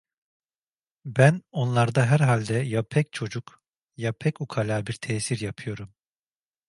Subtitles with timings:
[1.05, 3.61] Ben onlarda herhalde ya pek çocuk;
[3.97, 5.93] ya pek ukala bir tesir yapıyorum.